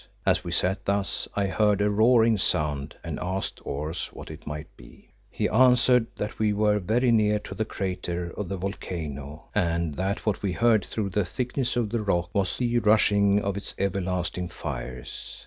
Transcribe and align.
As 0.25 0.43
we 0.43 0.51
sat 0.51 0.85
thus 0.85 1.27
I 1.35 1.45
heard 1.45 1.79
a 1.79 1.91
roaring 1.91 2.35
sound 2.35 2.95
and 3.03 3.19
asked 3.21 3.61
Oros 3.63 4.07
what 4.11 4.31
it 4.31 4.47
might 4.47 4.65
be. 4.75 5.11
He 5.29 5.47
answered 5.47 6.07
that 6.17 6.39
we 6.39 6.53
were 6.53 6.79
very 6.79 7.11
near 7.11 7.37
to 7.41 7.53
the 7.53 7.65
crater 7.65 8.33
of 8.35 8.49
the 8.49 8.57
volcano, 8.57 9.49
and 9.53 9.93
that 9.97 10.25
what 10.25 10.41
we 10.41 10.53
heard 10.53 10.83
through 10.83 11.11
the 11.11 11.23
thickness 11.23 11.75
of 11.75 11.91
the 11.91 12.01
rock 12.01 12.31
was 12.33 12.57
the 12.57 12.79
rushing 12.79 13.43
of 13.43 13.55
its 13.55 13.75
everlasting 13.77 14.49
fires. 14.49 15.39